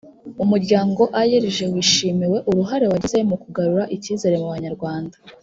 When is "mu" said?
3.29-3.35, 4.41-4.47